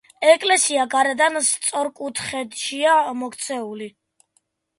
ეკლესია 0.29 0.85
გარედან 0.93 1.37
სწორკუთხედშია 1.49 2.97
მოქცეული. 3.21 3.93